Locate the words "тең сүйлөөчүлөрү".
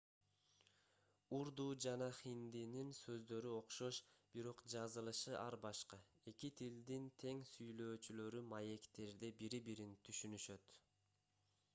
7.25-8.43